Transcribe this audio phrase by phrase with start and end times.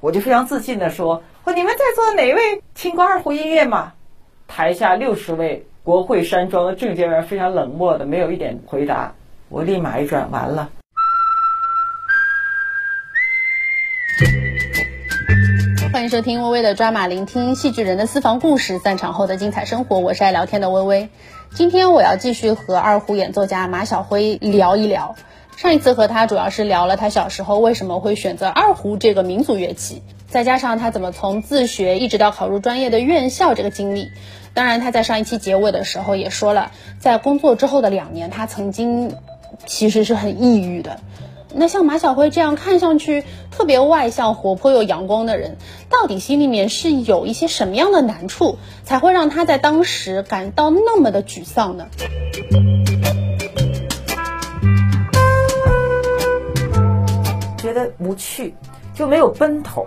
[0.00, 3.94] 我就非常自信的说：“我你们在座哪位听过二胡音乐吗？”
[4.46, 9.14] 台下六十位国会山庄的政界人非常冷漠的，没有一点回答。
[9.48, 10.70] 我立马一转，完了。
[15.92, 19.98] 欢迎收听微微的抓马，聆听戏剧人的私房故事，散场后的精彩生活。
[19.98, 21.08] 我是爱聊天的微微。
[21.50, 25.16] 今天我要继续和二胡演奏家马晓辉聊一聊。
[25.58, 34.12] 上一次和他主要是聊了他小时候为什么会选择二胡这个民族乐器，再加上他怎么从自学一直到考入专业的院校这个经历。
[34.54, 36.70] 当然，他在上一期结尾的时候也说了，
[37.00, 39.16] 在工作之后的两年，他曾经
[39.66, 41.00] 其实是很抑郁的。
[41.52, 45.56] 那像马晓辉这样看上去特别外向、活泼又阳光的人，
[45.90, 51.88] 到底心里面是有一些什么样的难处，才会让他在当时感到那么的沮丧呢？
[57.98, 58.54] 无趣，
[58.94, 59.86] 就没有奔头。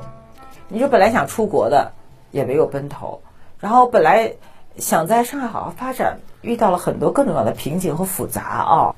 [0.68, 1.92] 你说本来想出国的，
[2.32, 3.22] 也没有奔头。
[3.60, 4.34] 然后本来
[4.78, 8.96] 想在上海好好发展，遇到了很多各种各样的瓶颈和复杂啊。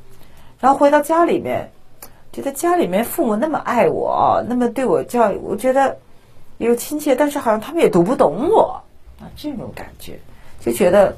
[0.59, 1.71] 然后回到家里面，
[2.31, 5.97] 觉得家里面父母那么爱我，那么对我教育，我觉得
[6.59, 8.83] 有亲切，但是好像他们也读不懂我
[9.19, 10.19] 啊，这种感觉
[10.61, 11.17] 就觉得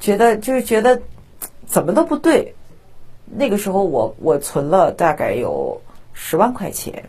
[0.00, 1.00] 觉得就是觉得
[1.64, 2.54] 怎么都不对。
[3.24, 5.80] 那个时候我我存了大概有。
[6.18, 7.04] 十万块钱，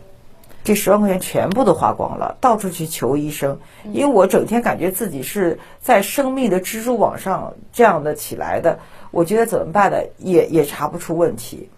[0.62, 8.78] 这十万块钱全部都花光了，到处去求医生，因为我整天感觉自己是在生命的蜘蛛网上这样的起来的，
[9.10, 9.96] 我觉得怎么办呢？
[10.18, 11.70] 也也查不出问题。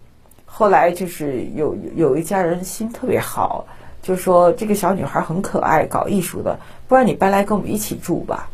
[0.45, 3.65] 后来就是有有一家人心特别好，
[4.03, 6.59] 就说这个小女孩很可爱，搞艺术的，
[6.89, 8.49] 不然你搬来跟我们一起住吧。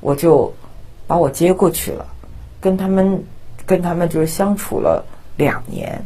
[0.00, 0.52] 我就
[1.06, 2.04] 把我接过去了，
[2.60, 3.22] 跟他们
[3.64, 5.04] 跟他们就是相处了
[5.36, 6.02] 两年。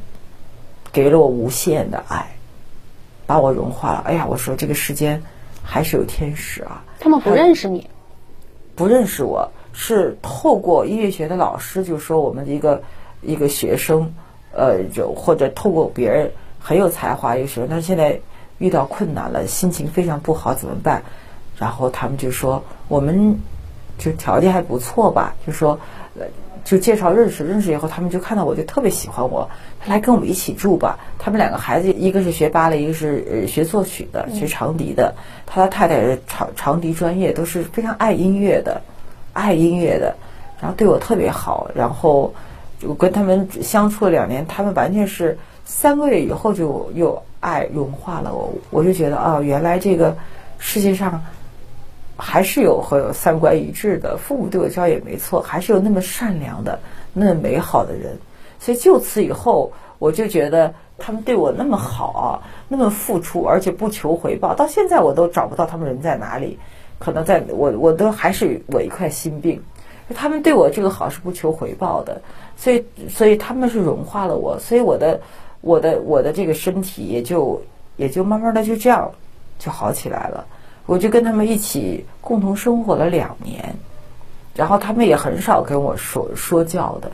[0.95, 2.25] 给了我无限的爱，
[3.27, 4.05] 把我融化了。
[4.07, 5.21] 哎呀，我说这个世间
[5.61, 6.85] 还是有天使啊！
[7.01, 7.91] 他们不认识你，
[8.77, 12.81] 不认识我，是透过音乐学的老师就说我们的一个
[13.23, 14.15] 一个学生，
[14.53, 18.21] 呃，就或者透过别人很有才华一个学生，但是现在
[18.59, 21.03] 遇到困难了，心情非常不好，怎么办？
[21.59, 23.37] 然后他们就说我们
[23.99, 25.77] 就条件还不错吧，就说。
[26.65, 29.49] 就介绍认识，认识以后他们就看到我就特别喜欢我，
[29.79, 30.99] 他来跟我们一起住吧。
[31.19, 35.15] 他们两个孩子，一个是学芭蕾，一个是学作曲的，学长笛的。
[35.45, 38.81] 他的太太是长长笛专业，都是非常爱音乐的，
[39.35, 40.17] 爱音乐的。
[40.59, 42.33] 然后对我特别好，然后
[42.83, 45.37] 我跟他们相处了两年，他们完全是
[45.67, 48.51] 三个月以后就又爱融化了我。
[48.71, 50.17] 我就觉得啊，原来这个
[50.59, 51.23] 世界上。
[52.17, 56.79] 还是有和三观一致的父母对我教育也没错，还是有那么善良的、
[57.13, 58.17] 那么美好的人。
[58.61, 62.29] 所以就此以后，我就觉得他们对我那么好啊，
[62.69, 64.55] 那么付出，而且不求回报。
[64.55, 66.59] 到现在我都找不到他们人在哪里，
[66.99, 69.63] 可能在我我都还是我一块心病。
[70.15, 72.21] 他们对我这个好是不求回报的，
[72.57, 75.21] 所以所以他们是融化了我，所以我的
[75.63, 77.61] 我的我的这个身体也就
[77.97, 79.11] 也就慢慢的就这样
[79.59, 80.47] 就好起来了。
[80.87, 83.75] 我就跟他们一起共同生活了两年，
[84.55, 87.11] 然后他们也很少跟我说说教的，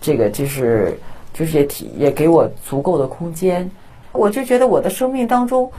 [0.00, 0.98] 这个就是
[1.32, 3.70] 就是也体也给我足够的空间，
[4.10, 5.70] 我就觉得我的生命当中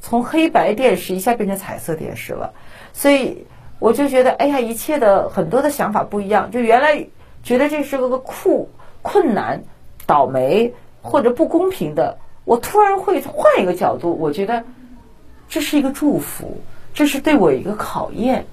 [0.00, 2.52] 从黑白电视一下变成彩色电视了，
[2.92, 3.46] 所以
[3.78, 7.06] 我就觉得哎呀，一切的很多的想法不一样，就原来
[7.42, 8.68] 觉得这是个个苦
[9.00, 9.62] 困难、
[10.04, 14.62] 倒霉或者不公平的，我突然会换一个角度，我觉得
[15.48, 16.60] 这是一个祝福。
[16.94, 18.44] 这是对我一个考验，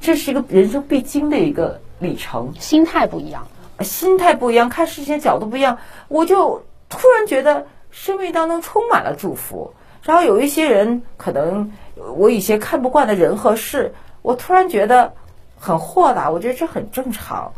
[0.00, 2.52] 这是一个人生必经的一个里程。
[2.58, 3.46] 心态不一样，
[3.80, 9.74] 心态不一样，看事情角度不一样，我就突然觉得生命当中充满了祝福。
[10.02, 11.70] 然后有一些人，可能
[12.16, 15.12] 我以前看不惯的人和事，我突然觉得
[15.58, 16.30] 很豁达。
[16.30, 17.52] 我觉得这很正常，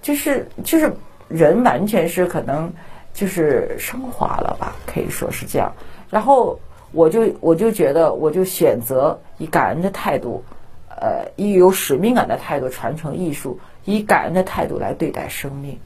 [0.00, 0.94] 就是就是
[1.28, 2.72] 人完全是可能
[3.12, 5.72] 就是升华了吧，可以说是这样。
[6.08, 6.58] 然后。
[6.92, 10.42] 我就我就觉得，我就选择以感恩的态度，
[10.88, 15.78] 呃，以有使命感的态度传承艺术，以感恩的态度来对待生命。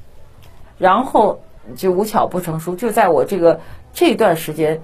[0.78, 1.40] 然后
[1.76, 3.61] 就无巧不成书，就在我这个
[3.93, 4.81] 这段时间，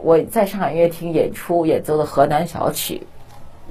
[0.00, 2.98] 我在上海音乐厅演出演奏的《河南小曲》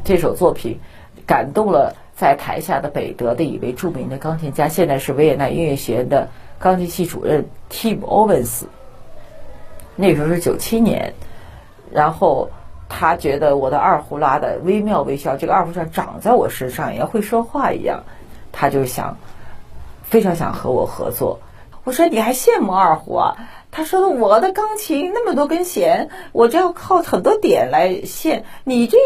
[0.04, 0.80] 这首作品，
[1.26, 6.30] 感动了在台下的北德的一位著名的钢琴家，现在是维也纳音乐学院的
[6.60, 8.66] 钢琴系主任 Tim Owens。
[9.96, 11.14] 那时候是九七年。
[11.96, 12.50] 然后
[12.90, 18.04] 他觉得我的二胡拉的微妙微笑，这个二胡像长在我身上，一样会说话一样，
[18.52, 19.18] 他就想
[20.04, 21.40] 非常想和我合作。
[21.86, 23.38] 我说你还羡慕二胡啊？
[23.76, 29.02] 他说的我的钢琴那么多根弦，我这要靠很多点来线，你这一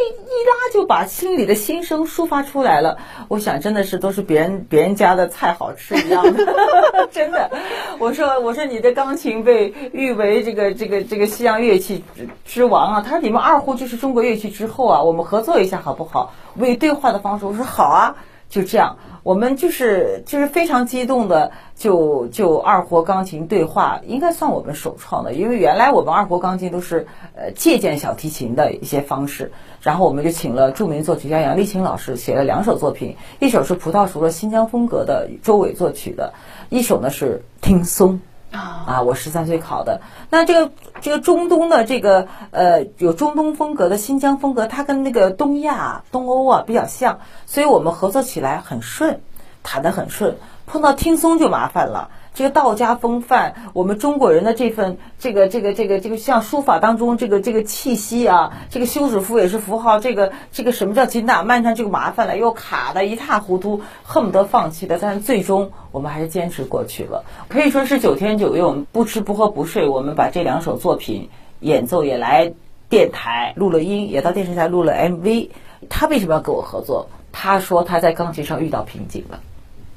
[0.45, 2.99] 拉就把心里的心声抒发出来了。
[3.29, 6.45] 我想真的是都是别人别人家的菜好吃一样的，
[7.11, 7.49] 真的。
[7.97, 12.03] 我说我说你的钢琴被誉为这个这个这个西洋乐器
[12.45, 16.35] 之王啊，他说你们二胡就是中国乐器之后啊，我们合作一下好不好？
[16.57, 18.17] 为对话的方式，我说好啊。
[18.49, 27.05] 就这样，我们就是就是非常激动的，就就二胡钢琴对话，应该算我们首创的，因为原来我们二胡钢琴都是
[27.35, 29.51] 呃借鉴小提琴的一些方式，
[29.81, 36.33] 然后我们就请了著名作曲家杨丽青老师写了两首作品，一首是葡萄熟了新疆风格的周伟作曲的，
[36.69, 38.19] 一首呢是听松。
[38.51, 40.01] 啊，我十三岁考的。
[40.29, 49.21] 那这个这个中东的这个呃，有中东风格的新疆风格，它跟那个东亚、东欧啊比较像，所以我们合作起来很顺，
[49.63, 50.37] 谈得很顺。
[50.65, 52.09] 碰到听松就麻烦了。
[52.39, 71.27] 这个道家风范，我们中国人的这份这个这个这个这个像书法当中这个这个气息啊，这个休止符也是符号，这个这个什么叫紧打慢唱，这个麻烦了，又卡的一塌糊涂，恨不得放弃的，但是最终我们还是坚持过去了，可以说是九天九夜，我们不吃不喝不睡，我们把这两首作品
[71.59, 72.53] 演奏也来
[72.87, 75.49] 电台录了音，也到电视台录了 MV。
[75.89, 77.09] 他为什么要跟我合作？
[77.33, 79.41] 他说他在钢琴上遇到瓶颈了，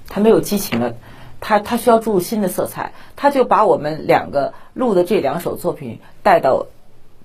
[0.08, 0.94] 他没有激情了。
[1.42, 6.66] 他他需要注入新的色彩，他就把我们两个录的这两首作品带到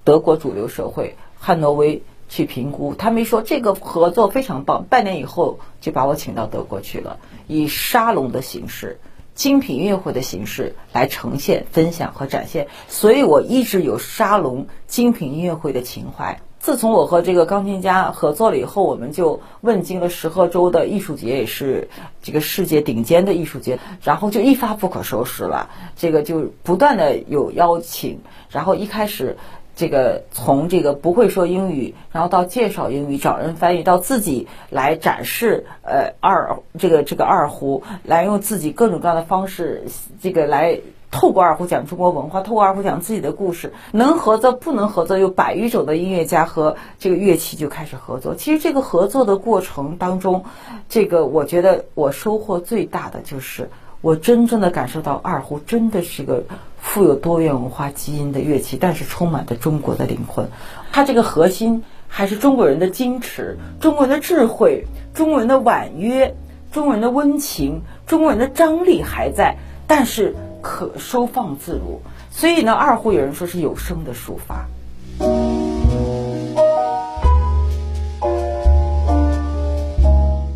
[0.03, 2.95] 德国主流社会汉诺威去评估。
[2.95, 8.99] 他没说这个合作非常棒，半年以后就把我请到德国去了，以沙龙的形式、
[9.35, 12.67] 精品音乐会的形式来呈现、分享和展现。
[12.87, 16.41] 所以我一直有沙龙、精品音乐会的情怀。
[16.59, 21.88] 自从我和这个钢琴家合作了以后，我们就问津了石河州的艺术节，也是
[22.21, 25.69] 这个世界顶尖的艺术节，然后就一发不可收拾了。
[25.95, 28.19] 这个就不断的有邀请，
[28.50, 29.38] 然后一开始
[29.75, 39.86] 这个从这个不会说英语，然后到介绍英语、找人翻译，到自己来展示呃二这个这个二胡，来用自己各种各样的方式，
[40.21, 40.81] 这个来。
[41.17, 48.35] 透过二胡讲中国文化，透过二胡讲自己的故事，能合作不能合作，有百余种的音乐家和这个乐器就开始合作。
[48.35, 50.45] 其实这个合作的过程当中，
[50.87, 53.67] 这个我觉得我收获最大的就是，
[54.01, 56.43] 我真正的感受到二胡真的是个
[56.79, 60.47] 富有多元文化基因的乐器，但是充满着中国的灵魂。
[60.91, 64.85] 它这个核心还是中国人的矜持、中国人的智慧、
[65.15, 66.35] 中国人的婉约、
[66.71, 70.35] 中国人的温情、中国人的张力还在，但是。
[70.69, 74.67] 可收放自如，所以呢，二胡有人说是有声的抒发。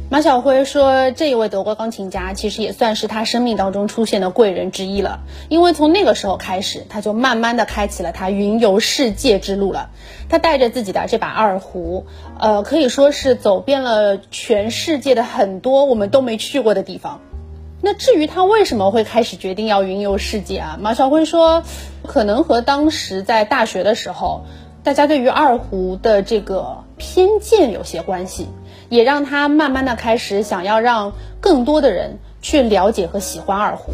[0.09, 9.91] 马晓辉说，这一位德国钢琴家其实也算是他生命当中出现的贵人之一了，因为从那个时候开始，他就慢慢的开启了他云游世界之路了。
[10.27, 12.05] 他带着自己的这把二胡，
[12.37, 17.21] 呃，可以说是走遍了全世界的很多我们都没去过的地方。
[17.83, 20.78] 那至于他为什么会开始决定要云游世界啊？
[20.80, 21.63] 马晓辉说，
[22.06, 24.44] 可能和当时在大学的时候，
[24.83, 28.50] 大家对于二胡的这个偏见有些关系，
[28.88, 33.92] 也让他慢慢的开始想要让更多的人去了解和喜欢二胡。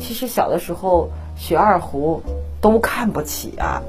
[0.00, 2.22] 其实小的时候学二胡
[2.62, 3.82] 都看不起啊，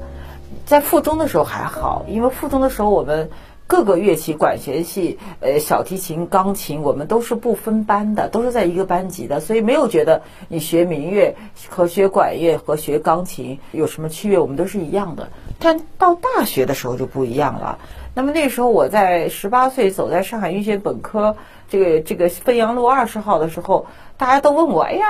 [0.66, 3.30] 在附中的时候还好，因为附中的时候我们。
[3.66, 11.34] 各个乐器，管弦系、呃，小提琴、钢琴，我们都是不分班的，都是在一个班级的，所以没有觉得你学民乐
[11.70, 15.28] 和学管乐和学钢琴有什么区别，我们都是一样的。
[15.58, 17.78] 但到大学的时候就不一样了。
[18.14, 21.36] 那么那时候我在十八岁走在上海音乐本科
[21.68, 23.86] 这个这个汾阳路二十号的时候，
[24.18, 25.06] 大家都问我：“哎呀，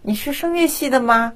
[0.00, 1.32] 你是声乐系的吗？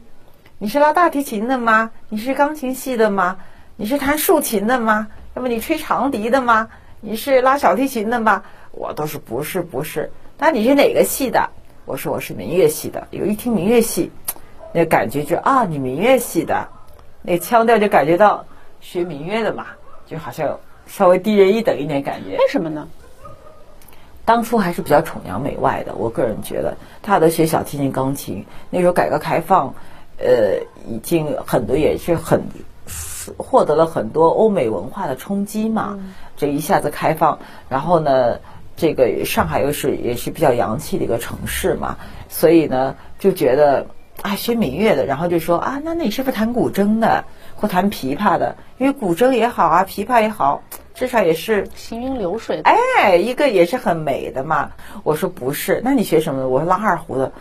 [0.58, 1.90] 你是拉大提琴的吗？
[2.08, 3.38] 你是钢琴系的吗？
[3.76, 6.68] 你是弹竖琴的吗？”那么你吹长笛的吗？
[7.00, 8.42] 你是拉小提琴的吗？
[8.72, 10.10] 我都是不是不是。
[10.38, 11.50] 那你是哪个系的？
[11.86, 13.06] 我说我是民乐系的。
[13.10, 14.10] 有一听民乐系，
[14.74, 16.68] 那感觉就啊，你民乐系的，
[17.22, 18.44] 那腔调就感觉到
[18.80, 19.68] 学民乐的嘛，
[20.06, 22.36] 就好像稍微低人一等一点感觉。
[22.36, 22.88] 为什么呢？
[24.24, 28.44] 当初还是比较崇洋媚外的，我个人觉得，他都学小提琴、钢琴。
[28.68, 29.74] 那时候改革开放，
[30.18, 32.42] 呃，已经很多也是很。
[33.36, 35.98] 获得了很多欧美文化的冲击嘛，
[36.36, 38.38] 这一下子开放，然后呢，
[38.76, 41.96] 这个上海又是也是比较洋气的一个城市嘛，
[42.28, 43.86] 所以呢就觉得
[44.22, 47.24] 啊学民乐的，然后就说啊那那你是不是弹古筝的
[47.56, 48.56] 或弹琵琶的？
[48.78, 50.62] 因为古筝也好啊，琵琶也好，
[50.94, 52.60] 至少也是行云流水。
[52.64, 54.70] 哎，一个也是很美的嘛。
[55.02, 56.48] 我说不是，那你学什么？
[56.48, 57.32] 我说拉二胡的。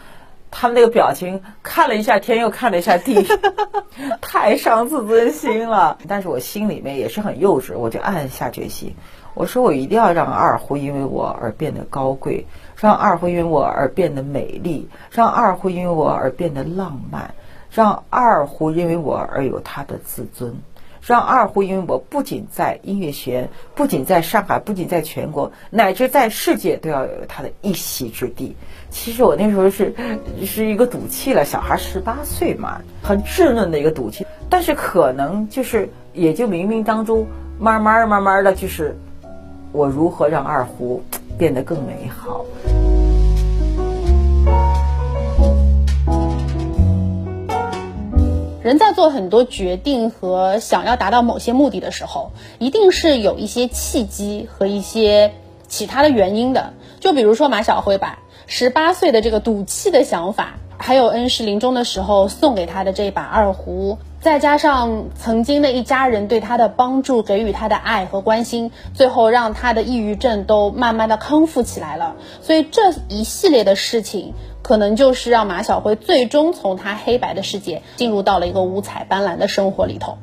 [0.51, 3.25] 他们那个表情，看了一下天，又看了一下地，
[4.21, 5.97] 太伤自尊心了。
[6.07, 8.95] 但是我心里面也是很幼稚，我就暗下决心，
[9.33, 17.33] 我说我一定要让二胡因为我而变得高贵，让二胡因为我而变得美丽，让二胡因为我而变得浪漫，
[17.71, 20.55] 让二胡因为我而有他的自尊。
[21.01, 28.53] 让二胡，因为我不仅在音乐学院，不仅在上海，不仅在全国，乃至在世界都要有他的一席之地。
[28.91, 29.93] 其实我那时候是
[30.45, 34.25] 是一个赌气了，小孩十八岁嘛，很稚嫩的一个赌气。
[34.49, 37.27] 但是可能就是也就冥冥当中，
[37.59, 38.97] 慢慢慢慢的就是，
[39.71, 41.03] 我如何让二胡
[41.37, 42.45] 变得更美好。
[48.61, 55.33] 人在做很多决定和想要达到某些目的的时候，一定是有一些契机和一些
[55.69, 56.73] 其他的原因的。
[56.99, 72.15] 就比如说马小辉吧，十八岁的这个赌气的想法，还有恩师临终的时候送给他的这把二胡，再加上曾经的一家人对他的帮助，给予他的爱和关心，最后让他的抑郁症都慢慢的康复起来了。
[72.41, 74.33] 所以这一系列的事情。
[74.61, 80.17] 可能就是让马晓辉最终从他黑白的世界进入到了一个五彩斑斓的生活里头。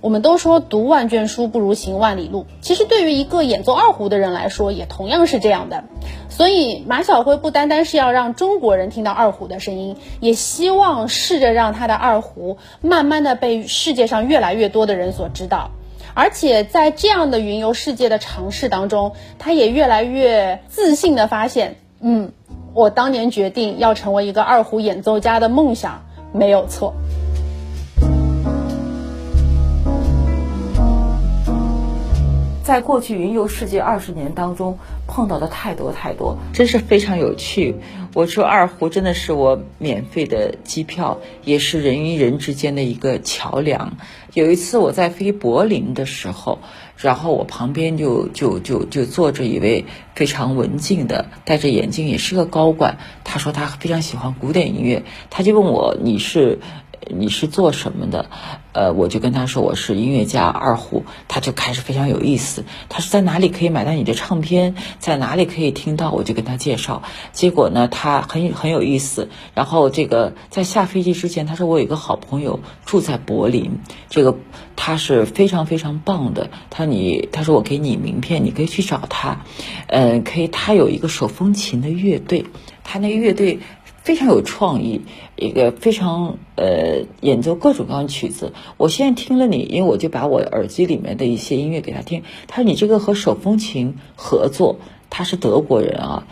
[0.00, 5.84] 我们都说读万卷书不如行万里路，其实对于一个演奏二胡的人来说，也同样是这样的。
[6.28, 15.70] 所以马晓辉不单单是要让中国人听到二胡的声音，也希望试着让他的二胡慢慢的被世界上越来越多的人所知道。
[16.14, 22.32] 而且在这样的云游世界的尝试当中，他也越来越自信的发现，嗯。
[22.72, 26.94] 我当年决定要成为一个二胡演奏家的梦想没有错。
[32.62, 37.74] 在过去云游世界二十年当中，碰到的太多太多，真是非常有趣。
[38.14, 43.96] 我说二胡真的是我免费的机票，也是人与人之间的一个桥梁。
[44.34, 46.58] 有一次我在飞柏林的时候。
[47.00, 52.98] 然后我旁边就就就就坐着一位非常文静的，戴着眼镜，也是个高管。
[53.24, 56.58] 他说他非常喜欢古典音乐，他就问我你是。
[57.08, 58.26] 你是做什么的？
[58.72, 62.64] 呃，我就跟他说我是音乐家二胡，他就开始非常有意思。
[62.88, 66.12] 他说在哪里可以买到你的唱片，在哪里可以听到？
[66.12, 67.02] 我就跟他介绍。
[67.32, 69.28] 结果呢，他很很有意思。
[69.54, 74.36] 然后这个在下飞机之前，他说我有一个好朋友住在柏林，这个
[74.76, 76.50] 他是非常非常棒的。
[76.68, 79.44] 他你，他说我给你名片，你可以去找他。
[79.88, 80.48] 嗯，可以。
[80.48, 82.44] 他有一个手风琴的乐队，
[82.84, 83.58] 他那个乐队。
[84.02, 85.02] 非常有创意，
[85.36, 88.52] 一个非常呃演奏各种各样的曲子。
[88.76, 92.22] 我现在听了你，因为我就把我耳机里面的一些音乐给他听。
[92.48, 94.78] 他说你这个和手风琴合作，
[95.10, 96.26] 他是德国人啊，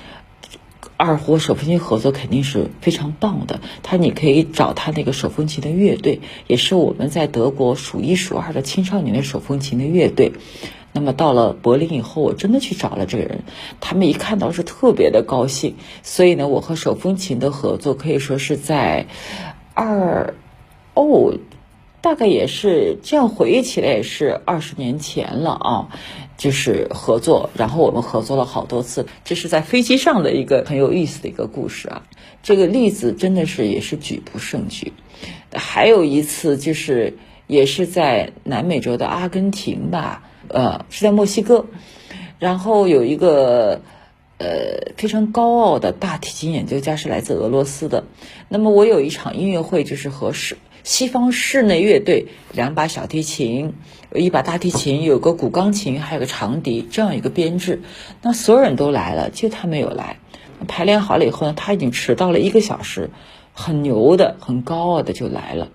[0.97, 3.61] 二胡手风琴合作肯定是非常棒的。
[3.83, 10.33] 他说你可以找他那个手风琴的乐队，也是我们在德国数一数二的青少年的手风琴的乐队。
[10.99, 13.45] 那么到了柏林以后，我真的去找了这个人，
[13.79, 19.07] 他们一看到是特别的高兴，所以呢，我和手风琴的合作可以说是在
[19.75, 20.35] 二
[20.95, 21.39] 哦，
[22.01, 25.89] 大概也是这样回忆起来也是二十年前了啊，
[26.37, 32.03] 就是合作，然后我们合作了好多次，这是在飞机上的一个很有意思的一个故事啊，
[32.43, 34.93] 这个例子真的是也是举不胜举，
[35.55, 40.25] 还有一次就是也是在南美洲的阿根廷吧。
[40.49, 41.67] 呃，是在墨西哥，
[42.39, 43.81] 然后有一个
[44.39, 48.05] 呃非常高傲的大提琴演奏家是来自俄罗斯的。
[48.49, 53.75] 那么我有一场音乐会，就是和室西方室内乐队两把小提琴，
[54.15, 57.83] 一把大提琴，有个古钢琴，还有个长笛，这样一个编制。
[58.23, 60.17] 那所有人都来了，就他没有来。
[60.67, 63.11] 排练好了以后呢，他已经迟到了一个小时，
[63.53, 65.69] 很牛的，很高傲的就来了。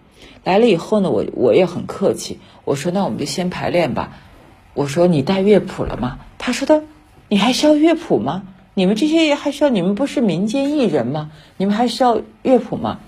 [0.44, 4.18] 来了以后呢，我我也很客气，我说那我们就先排练吧。
[4.74, 6.20] 我说你带乐谱了吗？
[6.38, 6.84] 他说的，
[7.30, 8.44] 你还需要乐谱吗？
[8.74, 9.70] 你们这些还需要？
[9.70, 11.32] 你们不是民间艺人吗？
[11.58, 13.00] 你们还需要乐谱吗？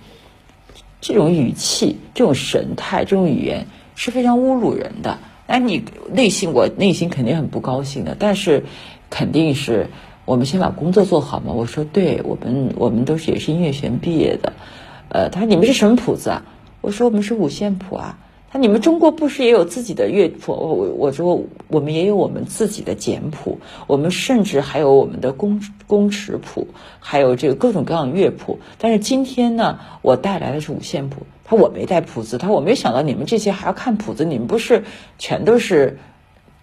[1.01, 5.17] 这种语气、这种神态、这种语言是非常侮辱人的。
[5.47, 8.63] 哎，你内心我内心肯定很不高兴的，但是
[9.09, 9.87] 肯定是
[10.25, 11.51] 我们先把工作做好嘛。
[11.51, 14.53] 我说，对我们我们都是也是音乐学院毕业的。
[15.09, 16.43] 呃，他说你们是什么谱子啊？
[16.81, 18.19] 我说我们是五线谱啊。
[18.57, 20.53] 你们中国不是也有自己的乐谱？
[20.53, 26.67] 我我说我们也有我们自己的简谱，我们甚至还有我们的工工尺谱，
[26.99, 28.59] 还有这个各种各样的乐谱。
[28.77, 31.25] 但是今天呢，我带来的是五线谱。
[31.43, 34.83] 他说我没带谱子，他说我没想到你们这些还要看谱子，你们不是
[35.19, 35.99] 全都是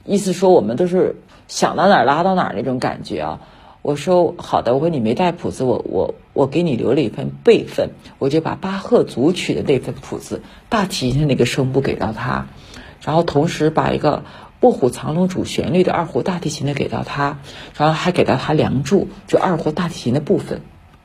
[0.05, 3.41] 意思说我们都是想到哪儿拉到哪儿那种感觉啊。
[3.83, 12.47] 我说好的，我说你没带谱子，我我我给你留了一份备份，我就把巴赫组曲的那份谱子，大提琴的那个声部给到他，
[13.01, 14.23] 然后同时把一个
[14.61, 17.41] 卧虎藏龙主旋律的二胡大提琴的给到他，
[17.77, 20.61] 然后还给到他梁祝，就二胡大提琴的部分，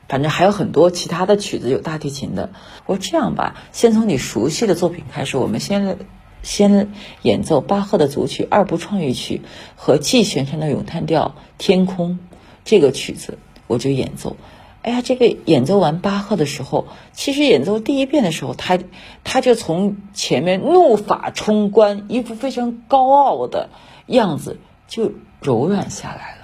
[0.08, 2.50] 反正还有很多其他的曲子有大提琴的。
[2.86, 5.98] 我说这样吧，先从你熟悉的作品开始，我们先
[6.44, 6.92] 先
[7.22, 9.42] 演奏巴赫的组曲二部创意曲
[9.74, 12.20] 和 G 弦上的咏叹调天空。
[12.68, 14.36] 这个曲子我就演奏，
[14.82, 18.78] 哎呀，这个演奏完巴赫的时候，其实演奏第一遍的时候，他
[19.24, 23.70] 他就从前面怒发冲冠，一副非常高傲的
[24.06, 26.42] 样子就柔软下来了。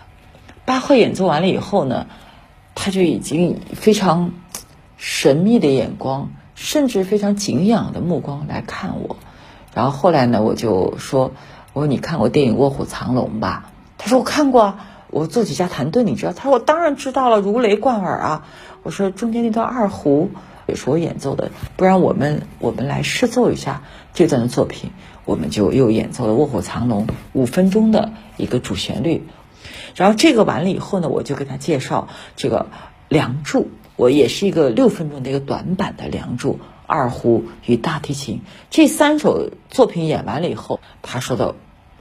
[0.64, 2.06] 巴赫演奏完了以后呢，
[2.74, 4.32] 他就已经非常
[4.96, 9.18] 神秘的眼光，甚至非常敬仰的目光来看我。
[9.74, 11.32] 然后后来呢，我就说
[11.74, 16.32] ：“我说你看过电影《卧虎藏龙》吧？”他说：“我看过。”啊我做几下弹顿，你知道？
[16.32, 18.46] 他说我当然知道了，如雷贯耳啊！
[18.82, 20.30] 我说中间那段二胡
[20.66, 24.90] 也是我演奏的，不然我们我们来试奏一下这段的作品，
[25.24, 29.22] 我们就又演奏了《卧虎藏龙》五分钟的一个主旋律。
[29.94, 32.66] 然后这个完了以后呢，我就给他介绍这个
[33.08, 33.60] 《梁祝》，
[33.94, 36.54] 我也是一个六分钟的一个短版的《梁祝》，
[36.88, 41.54] 二胡与大提琴这三首作品演完了以后，他说的。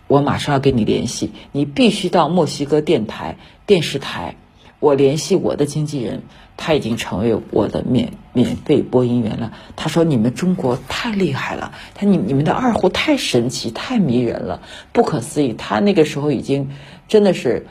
[0.07, 4.35] 我马上要跟你联系，你必须到墨西哥电台电视台。
[4.79, 6.23] 我联系我的经纪人，
[6.57, 9.53] 他已经成为我的免免费播音员了。
[9.77, 16.71] 他说：“你们中国太厉害了，他你你们的二胡太神奇、太迷人了，不可思议。”他那个时候已经
[17.07, 17.65] 真的是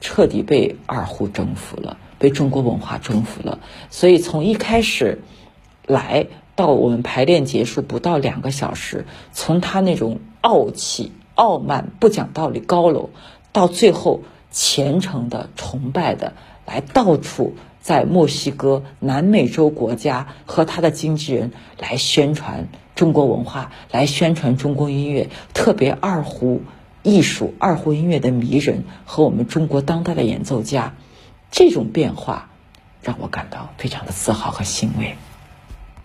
[0.00, 3.60] 彻底被二胡征服了，被中国文化征服了。
[3.90, 5.20] 所以从一开始
[5.86, 11.12] 来到我们排练结束不到两个小时，从他那种傲气。
[11.38, 13.10] 傲慢、不讲道理、高楼，
[13.52, 16.32] 到最后虔诚的、崇拜的，
[16.66, 22.66] 来到处在墨西哥、南美洲国家和他的经纪人来宣传
[22.96, 26.62] 中国文化，来宣传中国音乐，特别二胡
[27.04, 30.96] 艺术、二胡音乐的迷人和我们中国当代的演奏家，
[31.52, 32.50] 这种变化
[33.00, 35.14] 让我感到非常的自豪和欣慰。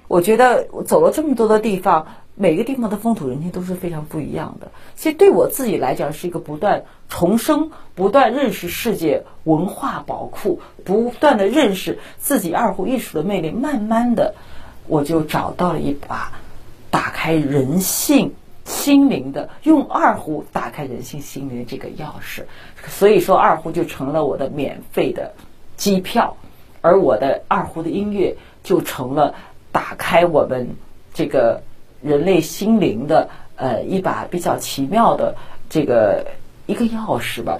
[0.08, 2.06] 我觉得我走了这么多的地方。
[2.36, 4.72] 每个地方的风土人情都是非常不一样的。
[4.96, 13.52] 其实对我自己来讲，是一个不断重生、不断认识世界文化宝库、不断的认识自己二胡艺术的魅力。
[13.52, 14.34] 慢慢的，
[14.88, 16.32] 我就找到了一把
[16.90, 18.34] 打开人性
[18.66, 22.46] 心灵的，用二胡打开人性心灵的这个钥匙。
[22.88, 25.34] 所以说，二胡就成了我的免费的
[25.78, 26.36] 机票，
[26.82, 29.36] 而我的二胡的音乐就成了
[29.72, 30.76] 打开我们
[31.14, 31.62] 这个。
[32.04, 35.36] 人类心灵的呃一把比较奇妙的
[35.70, 36.28] 这个
[36.66, 37.58] 一个钥匙吧，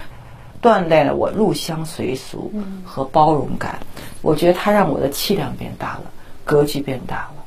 [0.62, 2.52] 锻炼了我入乡随俗
[2.84, 3.78] 和包容感。
[4.22, 6.02] 我觉得它让我的气量变大了，
[6.44, 7.44] 格局变大了。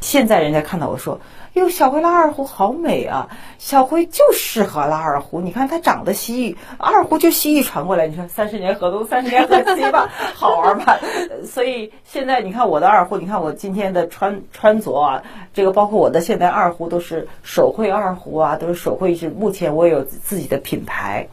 [0.00, 1.20] 现在人家看到我说。
[1.56, 3.30] 哟，小辉拉二胡好美啊！
[3.58, 5.40] 小辉就适合拉二胡。
[5.40, 8.06] 你看他长得西域，二胡就西域传过来。
[8.06, 10.98] 你说三十年河东，三十年河西吧，好玩吧？
[11.46, 15.22] 所以现在你看我的二胡，你看我今天的穿穿着啊，
[15.54, 21.26] 这个包括我的现在二胡都是手绘二胡啊，都是手绘是目前我有自己的品牌，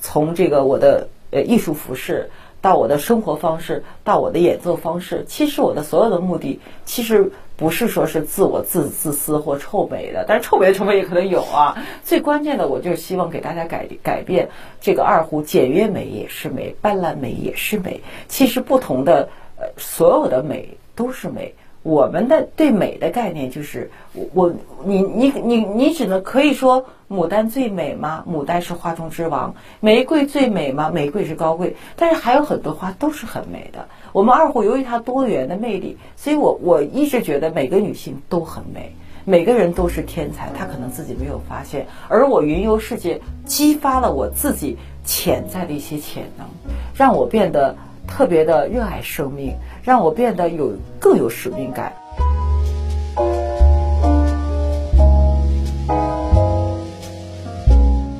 [0.00, 2.28] 从这个我的呃艺术服饰
[2.60, 7.30] 到我的生活方式，到我的演奏方式，其实我的所有的目的，其实。
[7.58, 11.76] 不是说是自我自自私或臭美的，但是臭美的成分也可能有啊。
[12.04, 14.48] 最关键的，我就希望给大家改改变
[14.80, 18.00] 这个二胡，简约美也是美，斑斓美也是美。
[18.28, 21.52] 其实不同的呃，所有的美都是美。
[21.82, 23.90] 我们的对美的概念就是，
[24.34, 24.52] 我
[24.84, 28.24] 你你你你只能可以说牡丹最美吗？
[28.28, 29.54] 牡丹是花中之王。
[29.80, 30.90] 玫瑰最美吗？
[30.90, 31.76] 玫瑰是高贵。
[31.96, 33.88] 但是还有很多花都是很美的。
[34.12, 38.92] 我们二胡由于它多元的魅力，所以我我一直觉得每个女性都很美，
[39.24, 41.86] 每个人都是天才，她可能自己没有发现。
[42.08, 46.46] 而我云游世界，激发了我自己潜在的一些潜能，
[46.94, 47.74] 让我变得。
[48.10, 49.54] 特别的热爱生命，
[49.88, 51.94] 让我变得有更有使命感。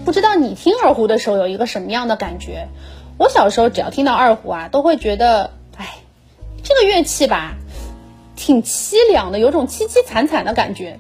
[0.07, 2.69] 不知道你听二胡的时候有一个什么样的感觉？
[3.19, 5.99] 我小时候只要听到二胡啊，都会觉得，哎，
[6.63, 7.57] 这个乐器吧，
[8.35, 10.99] 挺凄凉的，有种凄凄惨惨的感觉。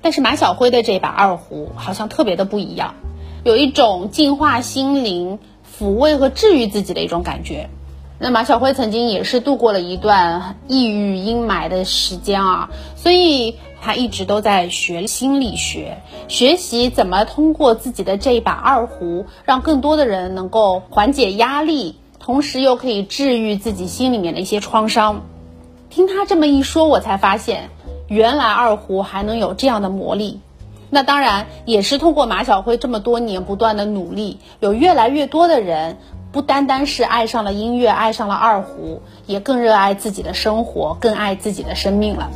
[0.00, 2.94] 但是马晓辉的这把二胡好像特别的不一样，
[3.44, 5.38] 有一种净化心灵、
[5.78, 7.68] 抚慰和治愈自己的一种感觉。
[8.20, 25.22] 那马晓辉曾经也是度过了一段抑郁阴霾的时间啊，所以他一直都在学心理学，学习怎么通过自己的这一把二胡，让更多的人能够缓解压力，同时又可以治愈自己心里面的一些创伤。
[25.88, 27.70] 听他这么一说，我才发现，
[28.08, 30.40] 原来二胡还能有这样的魔力。
[30.90, 35.98] 那当然也是通过马晓辉这么多年不断的努力，有越来越多的人
[36.30, 42.30] 不单单是爱上了音乐，爱上了二胡，也更热爱自己的生活，更爱自己的生命了。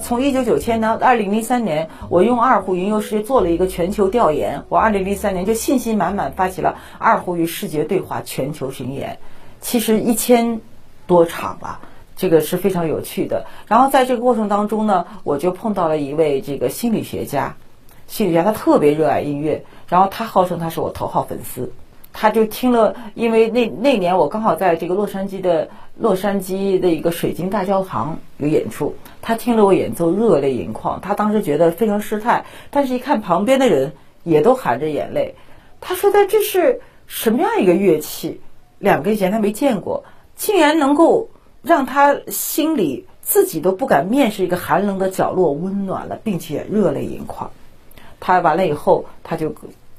[0.00, 4.64] 从一九九七年到二零零三年，我用二胡云游世界做了一个全球调研。
[4.70, 9.18] 我二零零三年就信心满满发起了二胡与视觉对话全球巡演，
[9.60, 10.62] 其实一千
[11.06, 11.80] 多场了，
[12.16, 13.44] 这个是非常有趣的。
[13.68, 17.54] 然后在这个过程当中呢，我就碰到了一位这个心理学家，
[18.10, 21.72] 心理学家他特别热爱音乐，然后他号称他是我头号粉丝。
[22.12, 28.92] 他就听了，因为那那年我刚好在这个洛杉矶的洛杉矶的一个水晶大教堂有演出，
[29.22, 33.92] 他听了我演奏热泪盈眶，他当时觉得非常失态，但是一看旁边的人
[34.24, 35.36] 也都含着眼泪，
[35.80, 38.40] 他说的这是什么样一个乐器？
[38.80, 40.02] 两个以前他没见过，
[40.34, 41.28] 竟然能够
[41.62, 47.48] 让他心里自己都不敢面试一个寒冷的角落温暖了，并且热泪盈眶。
[48.20, 49.52] 他完了以后，他就。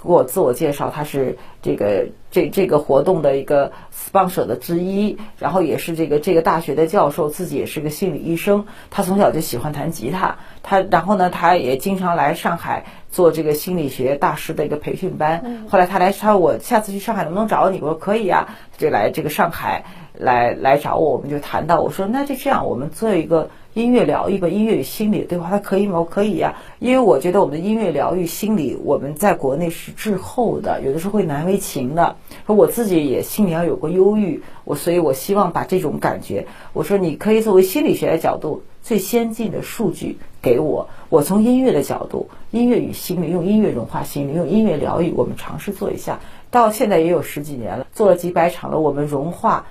[0.04, 8.66] 给我自我介绍，他是这个这这个活动的一个 sponsor 的之一，然后也是这个这个大学的教授，自己也是个心理医生。
[8.90, 15.68] 他从小就喜欢弹吉他，他然后呢，他也经常来上海做这个心理学大师的一个培训班。
[15.70, 17.78] 后来他来，他说我下次去上海能不能找你？
[17.80, 18.48] 我说可以呀，
[18.80, 23.52] 就来这个上海来来找我，我们就谈到，我说那就这样，我们做一个。
[23.74, 26.00] 音乐疗愈吧，音乐与心理对话，它可以吗？
[26.00, 32.18] 我可以呀，因为我觉得我们的音乐疗愈心理，我们在国内是滞后的，有的时候会难为情的。
[32.46, 49.66] 说我自己也心里要有过忧郁，我所以，我希望把这种感觉，我说你可以作为心理学的角度最先进的数据给我，我从音乐的角度，音乐与心理，用音乐融化心理，用音乐疗愈，我们尝试做一下，到现在也有十几年了，做了几百场了，我们融化。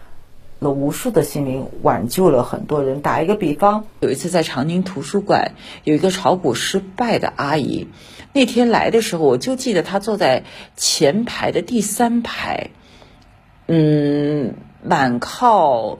[0.61, 3.01] 了无数的心灵，挽救了很多人。
[3.01, 5.53] 打一个比方，有一次在长宁图书馆，
[5.85, 7.89] 有一个炒股失败的阿姨，
[8.35, 10.45] 那天来的时候，我就记得她坐在
[10.77, 12.71] 前排的第三排，
[13.67, 15.99] 嗯，满靠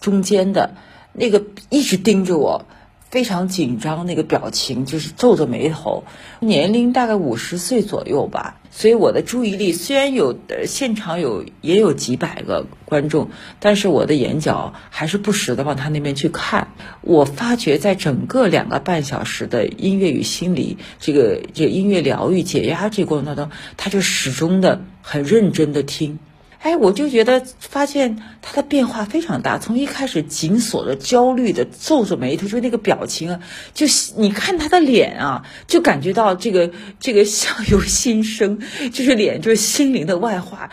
[0.00, 0.74] 中间的
[1.14, 2.66] 那个，一直盯着我。
[3.14, 6.02] 非常紧张，那个表情就是皱着眉头，
[6.40, 8.60] 年龄大概五十岁左右吧。
[8.72, 16.72] 所以我的注意力虽然有现场有也有几百个观众，但是我的眼角还是不时的往他那边去看。
[17.02, 26.18] 我发觉在整个两个半小时的音乐与心理这个这个音乐疗愈解压这过程当中，他就始终的很认真的听。
[26.64, 33.40] 哎，我就觉得发现他的变化非常大，从一开始紧锁着、焦虑的、皱着眉头，就那个表情啊，
[33.74, 38.58] 就你看他的脸啊， 就感觉到这个这个相由心生，
[38.90, 40.70] 就是脸就是心灵的外化。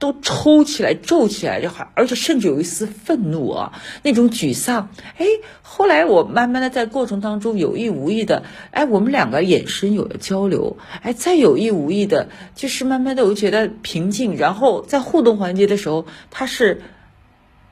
[0.00, 4.88] 都抽起来、皱起来，就还，而且甚至有一丝愤怒啊，那种沮丧。
[5.18, 5.26] 哎，
[5.62, 14.36] 后来我慢慢的在过程当中有意无意的，哎，我们两个眼神有了交流，哎，再有意无意的，就是慢慢的我觉得平静。
[14.36, 16.80] 然后在互动环节的时候，他是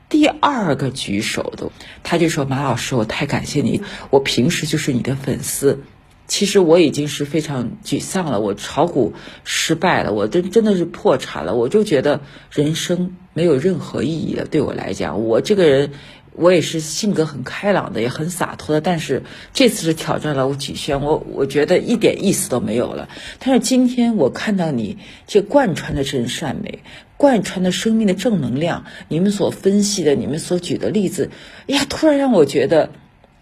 [0.07, 1.71] 第二个举手的，
[2.03, 5.83] 他就说：“马老师，我太感谢你，我平时就是你的粉丝。”
[6.29, 9.13] 其实我已经是非常沮丧了，我炒股
[9.43, 14.45] 失败了，我真真的是破产了，我就觉得人生没有任何意义了。
[14.45, 15.91] 对我来讲，我这个人，
[16.33, 19.23] 我也是性格很开朗的，也很洒脱的，但是
[19.55, 23.09] 这次是挑战了我极限，我我觉得一点意思都没有了。
[23.39, 26.83] 但是今天我看到你这贯穿的真善美，
[27.17, 31.31] 贯穿的生命的正能量，你们所分析的，你们所举的例子，
[31.67, 32.91] 哎呀，突然让我觉得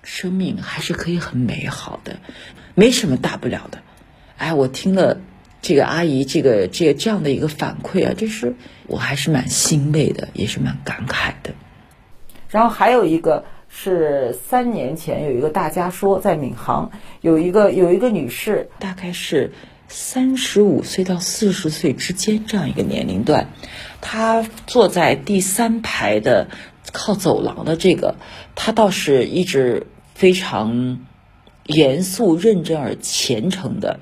[0.04, 2.19] 生命还是可以很美好的。
[2.79, 3.79] 没什么大不了的，
[4.37, 5.19] 哎，我听了
[5.63, 8.53] 这个阿姨这个这这样的一个反馈啊，就是
[8.85, 11.55] 我还是蛮欣慰的，也是蛮感慨的。
[12.49, 19.53] 然后还有一个是三年前有一个大家说在闵行有一个有一个女士，大概是
[19.87, 23.47] 三十五岁到四十岁之间这样一个年龄段，
[24.01, 26.47] 她坐在第三排的
[26.93, 28.17] 靠走廊的这个，
[28.53, 30.99] 她倒是一直非常。
[31.67, 33.99] 严肃、认真而虔诚的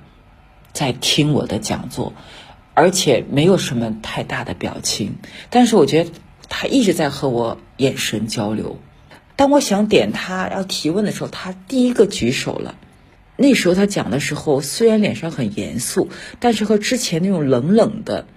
[0.71, 2.13] 在听我的讲座，
[2.73, 5.15] 而且没有什么太大的表情。
[5.49, 6.11] 但是我觉得
[6.47, 8.79] 他一直在和我眼神交流。
[9.35, 12.75] 当我想点他要提问的时候，他第一个举手了。
[13.35, 18.27] 那时候他讲的时候，虽然脸上很严肃，但是和之前那种冷冷的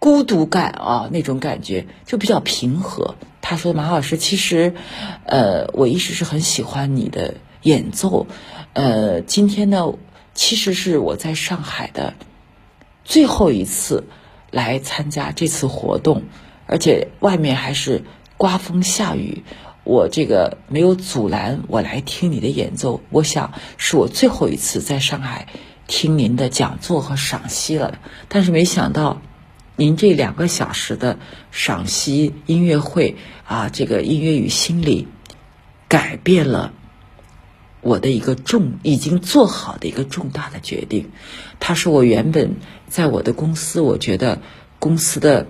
[0.00, 3.14] 孤独感啊，那种感觉就比较平和。
[3.40, 4.74] 他说：“马老师，其实，
[5.24, 7.34] 呃，我一直是很喜欢你的
[7.66, 8.28] 演奏，
[8.74, 9.94] 呃，今天呢，
[10.34, 12.14] 其实是我在上海的
[13.04, 14.04] 最后一次
[14.52, 16.22] 来参加这次活动，
[16.66, 18.04] 而且外面还是
[18.36, 19.42] 刮风下雨，
[19.82, 25.48] 我这个没有阻拦我来听你的演奏，我想是我最后一次在上海
[25.88, 27.98] 听您的讲座和赏析了，
[28.28, 29.20] 但是没想到。”
[29.78, 31.18] 您这两个小时的
[31.50, 35.06] 赏析音乐会啊，这个音乐与心理，
[35.86, 36.72] 改变了
[37.86, 41.10] 我的一个重已经做好的一个重大的决定。
[41.60, 42.56] 他说我原本
[42.88, 44.40] 在我的公司，我觉得
[44.80, 45.46] 公司的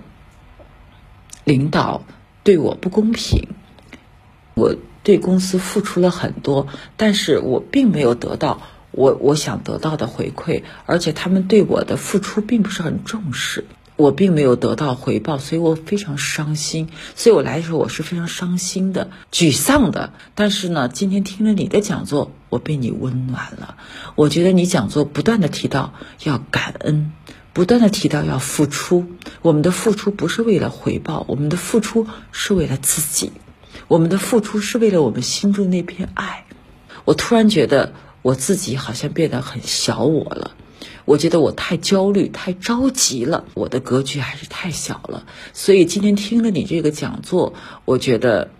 [1.43, 2.03] 领导
[2.43, 3.47] 对我不公平，
[4.53, 13.65] 我对公司付出了很多，但是我并没有得到我我想得到的回馈，而且他们对我的付出并不是很重视。
[13.97, 16.87] 我并没有得到回报，所以我非常伤心。
[17.15, 20.13] 所以我来的时候我是非常伤心的、沮丧的。
[20.35, 23.75] 但是呢，今天听了你的讲座，我被你温暖了。
[24.15, 27.11] 我觉得你讲座不断的提到要感恩，
[27.53, 29.07] 不断的提到要付出。
[29.41, 33.31] 我们的付出不是为了回报，我们的付出是为了自己，
[33.87, 36.45] 我们的付出是为了我们心中那片爱。
[37.03, 40.51] 我突然觉得我自己好像变得很小我了。
[41.07, 45.23] 我觉得我太焦虑、太着急了，我的格局还是太小了。
[45.53, 47.53] 所以今天听了你这个讲座，
[47.85, 48.51] 我觉得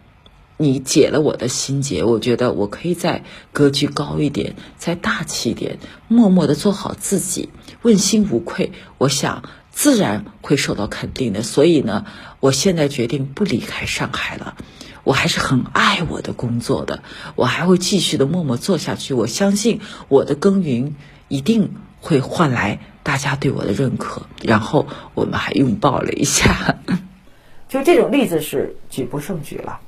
[0.55, 2.05] 你解了我的心结。
[2.05, 7.49] 我觉得我可以再格局高一点，再大气一点，默默的做好自己，
[7.81, 8.71] 问心无愧。
[8.97, 11.43] 我想自然会受到肯定的。
[11.43, 12.05] 所以呢，
[12.39, 14.55] 我现在决定不离开上海了。
[15.03, 17.03] 我还是很爱我的工作的，
[17.35, 19.13] 我还会继续的默默做下去。
[19.13, 20.95] 我相信我的耕耘
[21.27, 21.73] 一定。
[22.01, 26.75] 会换来大家对我的认可，然后我们还拥抱了一下。
[27.67, 29.79] 就这种例子是举不胜举了。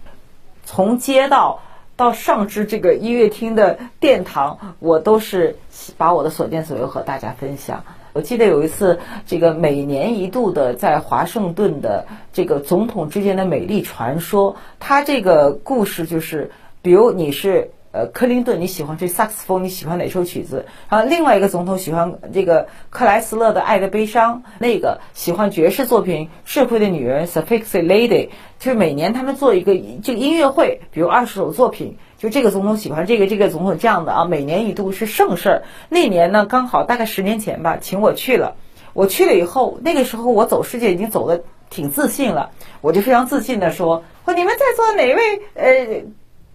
[0.65, 1.62] 从街道
[1.95, 5.58] 到上至这个音乐厅的殿堂，我都是
[5.98, 7.84] 把我的所见所闻和大家分享。
[8.13, 17.72] 我记得有一次，这个每年一度的在华盛顿的这个总统之间的美丽传说，它这个故事就是，比如你是。
[17.91, 19.63] 呃，克林顿，你喜欢吹萨克斯风？
[19.63, 20.65] 你喜欢哪首曲子？
[20.89, 28.30] 然后另外一个总统喜欢这个克莱斯勒的《爱的悲伤》，那个喜欢爵士作品《智慧的女人》（Sophistic Lady）。
[28.60, 29.73] 就是每年他们做一个
[30.04, 35.63] 这个音乐会，比如二十首作品，就这个总统喜欢这个，这个总统这样的啊，每年一度是盛事儿。
[35.89, 38.56] 那年呢，刚好大概十年前吧，请我去了。
[38.93, 46.04] 我去了以后，那个时候我走世界已经走的挺自信了，我就非常自信的说：“说你们在座哪位呃？”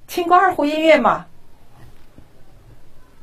[0.06, 1.26] 听过二胡音乐吗？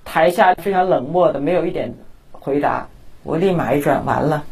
[0.03, 1.93] 台下非常冷漠的，没有一点
[2.31, 2.87] 回答。
[3.23, 4.43] 我立马一转，完了，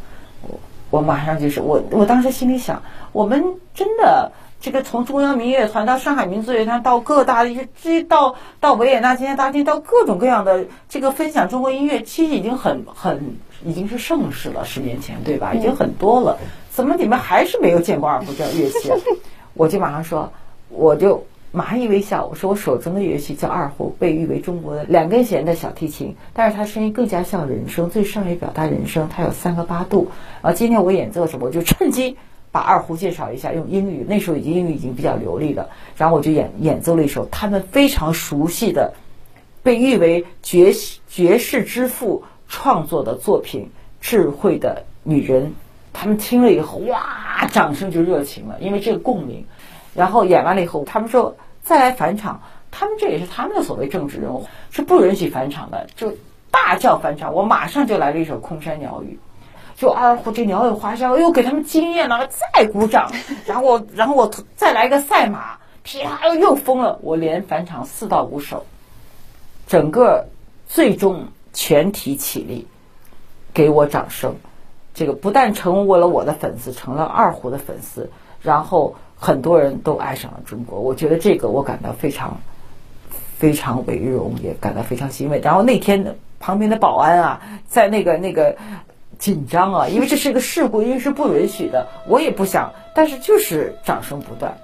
[0.43, 1.83] 我我马上就是我。
[1.91, 14.63] 我当时心里想，我们真的这个从中央民乐团到上海民族乐团到各大的一些，至于到到维也纳今天大厅，到各种各样的这个分享中国音乐，其实已经很很已经是盛世了。
[14.63, 15.53] 十年前对吧？
[15.53, 16.37] 已经很多了。
[16.69, 18.89] 怎么你们还是没有见过二胡这样乐器？
[19.55, 20.31] 我就马上说，
[20.69, 21.25] 我就。
[21.51, 29.09] 马上一微笑，我说我手中的乐器叫二胡，被誉为中国的两根弦的小提琴，但是它声音更加像人声，最善于表达人声。
[29.09, 30.07] 它有三个八度。
[30.41, 32.15] 啊，今天我演奏什么，我就趁机
[32.51, 35.67] 把二胡介绍一下，用英语，那时候已经英语已经比较流利了。
[35.97, 38.93] 然后我就演演奏了一首他们非常熟悉的，
[39.63, 40.71] 被誉为爵
[41.07, 43.63] 爵士之父创作的作品
[43.99, 45.47] 《智慧的女人》。
[45.91, 49.43] 他们听了以后，哇，掌声就热情了，因为这个共鸣。
[49.99, 56.13] 然后演完了以后，他们说再来返场，他们这也是他们的所谓政治人物，是不允许返场的，就
[56.49, 57.33] 大叫返场。
[57.33, 59.19] 我马上就来了一首《空山鸟语》，
[59.81, 63.11] 就二胡这鸟语花香，又给他们惊艳了，再鼓掌。
[63.45, 66.97] 然后我，然后我再来一个赛马，噼啪又又疯了。
[67.01, 68.65] 我连返场四到五首，
[69.67, 70.27] 整个
[70.65, 72.65] 最终全体起立，
[73.53, 74.33] 给我掌声。
[74.93, 78.09] 这个不但成为了我的粉丝，成了二胡的粉丝，
[78.41, 78.95] 然后。
[79.19, 82.39] 很多人都爱上了中国，我觉得这个我感到非常
[83.37, 85.39] 非常为荣，也感到非常欣慰。
[85.41, 88.55] 然后那天旁边的保安啊，在那个那个
[89.17, 91.87] 紧张啊，因为这是一个事故，因为是不允许的。
[92.07, 94.57] 我也不想，但是就是掌声不断。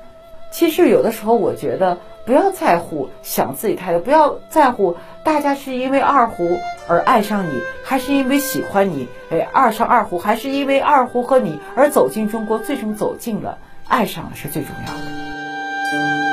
[0.51, 13.57] 其实有的时候，我觉得不要在乎想自己太多，不要在乎大家是因为二胡而爱上你，还是因为喜欢你，哎，爱上二胡，还是因为二胡和你而走进中国，最终走进了。
[13.88, 16.24] 爱上了是最重要的。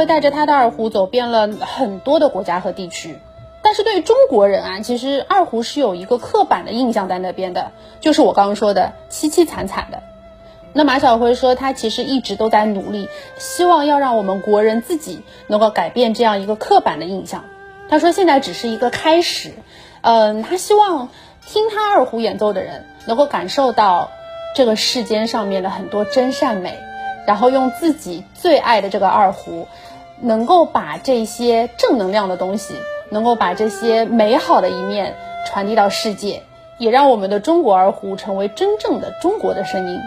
[0.00, 3.18] 会带着他的二胡走遍了很多的国家和地区。
[3.60, 10.02] 但是对于中国人啊，其实二胡是有一个刻板的印象在那边的，就是我刚刚说的凄凄惨惨的。
[10.72, 17.44] 那马晓辉说，他其实一直都在努力，希望要让我们国人自己能够改变这样一个刻板的印象。
[17.90, 19.52] 他说现在只是一个开始，
[20.00, 21.10] 嗯，他希望
[21.46, 24.08] 听他二胡演奏的人能够感受到
[24.56, 26.78] 这个世间上面的很多真善美，
[27.26, 29.66] 然后用自己最爱的这个二胡，
[30.20, 32.74] 能够把这些正能量的东西。
[33.12, 36.44] 能够把这些美好的一面传递到世界，
[36.78, 39.98] 也让我们的中国二胡成为真正的中国的声音。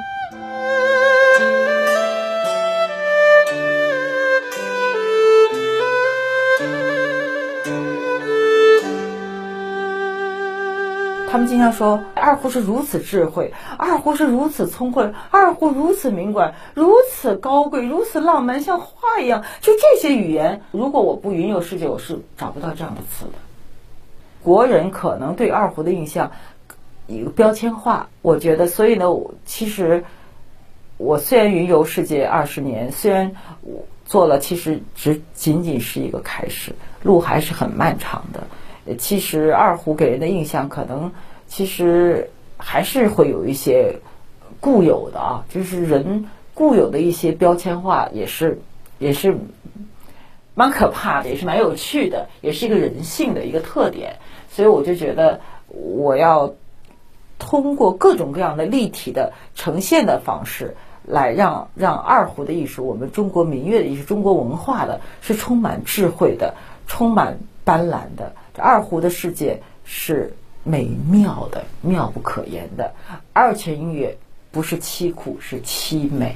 [11.34, 19.44] 他们经常说二胡是如此智慧，二胡是如此聪慧，二胡如此敏感，如此高贵，如此浪漫，像画一样。
[19.60, 23.32] 就这些语言，如果我不云游世界，我是找不到这样的词的。
[24.44, 26.34] 国人可能对二胡的印象
[27.08, 29.08] 一个标签化，我觉得，所以呢，
[29.44, 30.06] 其实
[30.98, 38.44] 我虽然云游世界二十年，虽然我做了，其实只仅仅是一个开始，路还是很漫长的。
[38.98, 41.12] 其实二胡给人的印象，可能
[41.48, 43.96] 其实还是会有一些
[44.60, 48.60] 固有的啊，就是人固有的一些标签化，也是
[49.00, 49.38] 也是
[50.54, 54.18] 蛮可怕的，也是蛮有趣的，也是一个人性的一个特点。
[54.50, 56.54] 所以我就觉得，我要
[57.40, 66.54] 通过各种各样的立体的呈现的方式，来让让二胡的艺术，我们中国民乐的艺术，中国文化的是充满智慧的，
[66.86, 68.34] 充满斑斓的。
[68.54, 72.94] 这二胡的世界是美妙的、妙不可言的。
[73.34, 74.16] 二泉音乐
[74.52, 76.36] 不是凄苦，是凄美，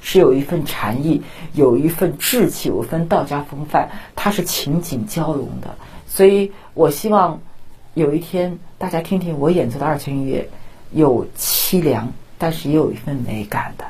[0.00, 1.20] 是有一份禅意，
[1.54, 5.74] 有一份志气，有一份道家风范，它是情景交融的。
[6.06, 7.40] 所以我希望
[7.94, 10.48] 有一天大家听听我演奏的二泉音乐，
[10.92, 13.84] 有凄凉，但是也有一份美感的。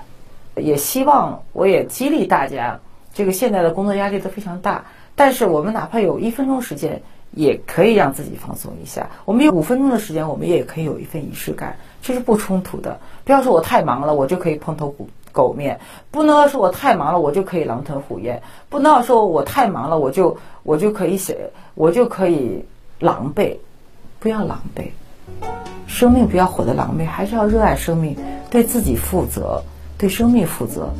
[0.63, 2.81] 也希望我也激励大家，
[3.13, 7.03] 这个现在的工作压力都非常大，但是我们哪怕有一分钟时间。
[7.39, 9.09] 也可以让自己放松一下。
[9.25, 12.99] 我们有五分钟的时间，我们也可以有一份仪式感，这是不冲突的。
[13.25, 14.93] 不要说我太忙了，我就可以蓬头
[15.31, 15.77] 狗面；
[16.11, 22.65] 不能说我太忙了，我就可以狼吞虎咽；不能说我太忙了，我就我就可以写，我就可以
[22.99, 23.57] 狼狈。
[24.19, 24.89] 不要狼狈，
[25.87, 28.17] 生命不要活得狼狈，还是要热爱生命，
[28.51, 29.63] 对自己负责，
[29.97, 30.91] 对生命负责。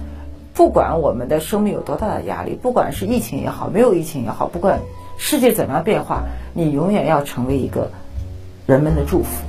[0.55, 4.79] 不管我们的生命有多大的压力，不管是疫情也好，没有疫情也好，不管。
[5.19, 6.23] 世界怎么样变化？
[6.55, 7.91] 你永远要成为一个
[8.67, 9.45] 人们的祝福。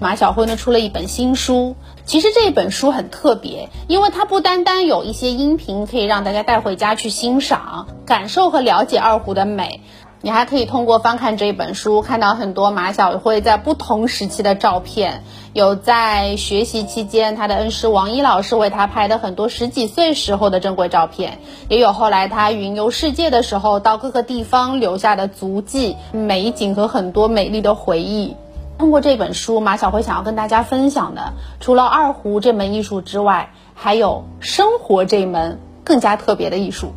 [0.00, 9.80] 马晓辉呢出了一本新书，其实这一本书很特别，因为它不单单有一些音频可以让大家带回家去欣赏、感受和了解二胡的美。
[10.24, 28.36] 你还可以通过翻看这一本书，看到很多马晓辉在不同时期的照片，有在学习期间他的恩师王一老师为他拍的很多十几岁时候的珍贵照片，也有后来他云游世界的时候到各个地方留下的足迹、美景和很多美丽的回忆。
[28.78, 36.92] 通过这本书，马晓辉想要跟大家分享的，除了二胡这门艺术之外，还有生活这门更加特别的艺术。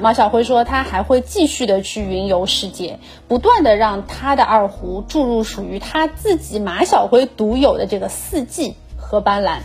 [0.00, 9.58] 马晓辉说，他还会继续的去云游世界，不断的让他的二胡注入属于他自己马晓辉独有的这个四季和斑斓。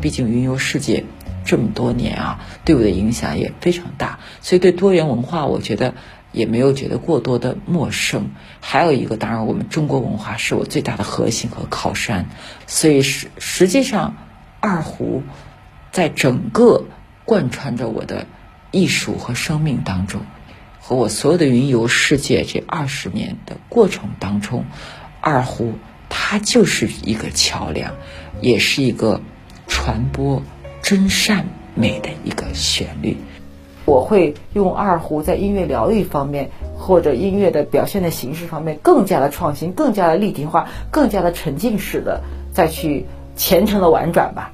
[0.00, 1.04] 毕竟云游世界
[1.44, 5.94] 这么多年啊，对我的影响也非常大，所以对多元文化，我觉得。
[6.32, 8.30] 也没有觉得过多的陌生。
[8.60, 12.26] 还有一个，当然，我们中国文化是我最大的核心和靠山。
[12.66, 14.16] 所以实实际上，
[14.60, 15.22] 二胡
[15.90, 16.84] 在整个
[17.24, 18.26] 贯穿着我的
[18.70, 20.22] 艺术和生命当中，
[20.80, 24.64] 和我所有的云游世界这二十年的过程当中，
[25.20, 25.74] 二胡
[26.08, 27.94] 它就是一个桥梁，
[28.40, 29.20] 也是一个
[29.66, 30.42] 传播
[30.82, 33.16] 真善美的一个旋律。
[33.88, 42.20] 我会用二胡在音乐疗愈方面，或者音乐的表现的形式方面更加的创新，更加的立体化，更加的沉浸式的
[42.52, 44.52] 再去虔诚的婉转吧。